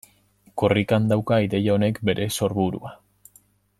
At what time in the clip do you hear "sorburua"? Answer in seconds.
2.39-2.95